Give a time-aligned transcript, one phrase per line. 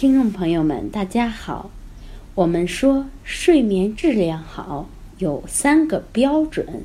[0.00, 1.72] 听众朋友们，大家好。
[2.36, 4.88] 我们说睡眠质量好
[5.18, 6.84] 有三个标准，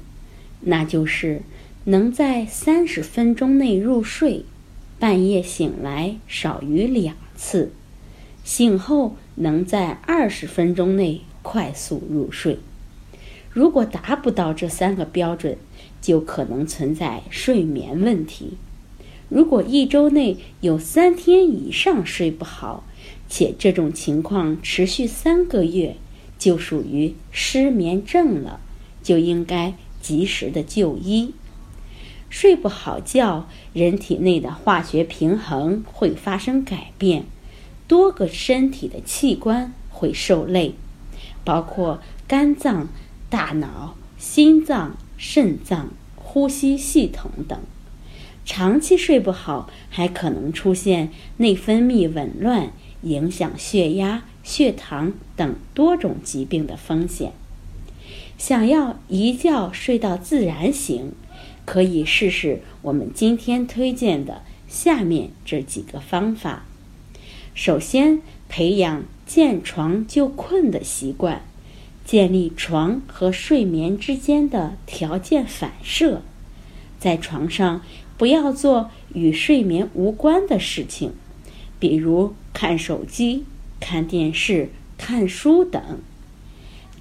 [0.62, 1.44] 那就是
[1.84, 4.46] 能在三十分钟内入睡，
[4.98, 7.72] 半夜醒来少于两次，
[8.44, 12.58] 醒后能在二十分钟内快速入睡。
[13.52, 15.56] 如果达不到这三个标准，
[16.02, 18.58] 就可能存在睡眠问题。
[19.34, 22.84] 如果一周内有三天以上睡不好，
[23.28, 25.96] 且这种情况持续三个月，
[26.38, 28.60] 就属于失眠症了，
[29.02, 31.34] 就应该及时的就医。
[32.30, 37.26] 睡不好觉，人体内的化学平衡会发生改变，
[37.88, 40.76] 多个身体的器官会受累，
[41.44, 42.88] 包括肝脏、
[43.32, 47.60] 大脑、心脏、肾脏、呼吸系统等。
[48.46, 52.72] 长期睡不好，还可能出现内分泌紊乱。
[53.04, 57.34] 影响血压、血糖等多种疾病的风险。
[58.38, 61.12] 想要一觉睡到自然醒，
[61.66, 66.64] 可以试试我们今天推荐的下面这几个方法。
[67.54, 71.44] 首先，培养见床就困的习惯，
[72.06, 76.22] 建立床和睡眠之间的条件反射。
[77.00, 77.82] 在床上
[78.18, 81.14] 不要做与睡眠无关的事情。
[81.80, 83.44] 比如看手机、
[83.80, 85.82] 看电视、看书等。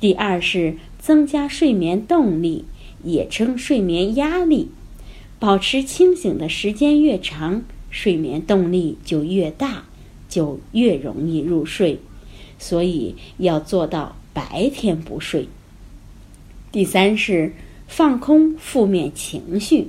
[0.00, 2.64] 第二是增加睡眠动力，
[3.04, 4.70] 也称睡眠压力。
[5.38, 9.84] 保持清醒的时间越长，睡眠动力就越大，
[10.28, 12.00] 就越容易入睡。
[12.58, 15.48] 所以要做到白天不睡。
[16.70, 17.53] 第三是
[17.87, 19.88] 放空负面情绪，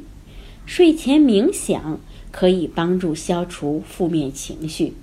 [0.66, 2.00] 睡前冥想。
[2.34, 4.94] 可以帮助消除负面情绪，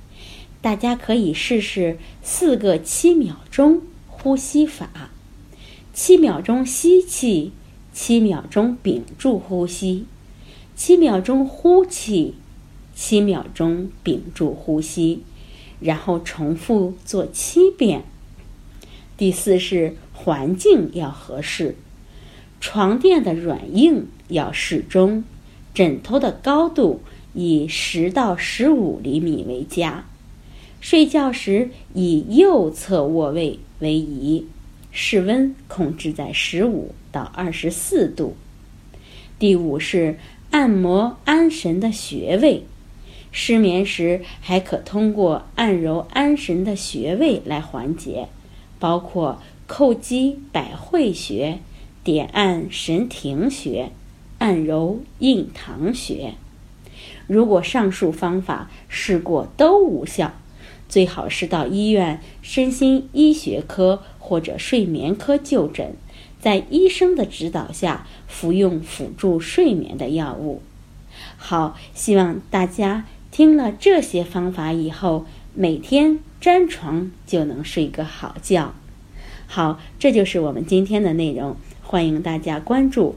[0.60, 5.10] 大家可以试试四个七秒钟呼吸法：
[5.94, 7.52] 七秒钟吸气，
[7.92, 10.06] 七秒钟屏住呼吸，
[10.74, 12.34] 七秒钟呼气，
[12.96, 15.22] 七秒钟屏住呼吸，
[15.78, 18.02] 然后重复做七遍。
[19.16, 21.76] 第四是环境要合适，
[22.60, 25.22] 床垫的软硬要适中，
[25.80, 27.00] 枕头的高度。
[27.32, 30.04] 以十到十五厘米为佳，
[30.80, 34.46] 睡觉时以右侧卧位为宜，
[34.90, 38.34] 室温控制在十五到二十四度。
[39.38, 40.18] 第五是
[40.50, 42.64] 按摩安神的穴位，
[43.30, 48.26] 失眠时还可通过按揉安神的穴位来缓解，
[48.80, 51.60] 包括叩击百会穴、
[52.02, 53.92] 点按神庭穴、
[54.40, 56.34] 按揉印堂穴。
[57.26, 60.32] 如果上述方法试过都无效，
[60.88, 65.94] 最好是到医院身心医学科或者睡眠科就诊，
[66.40, 70.62] 在医生的指导下服用辅助睡眠的药物。
[71.36, 78.74] 好，希望大家听了这些方法以后，每天沾床就能睡个好觉。
[79.46, 83.16] 好，这就是我们今天的内容，欢迎大家关注、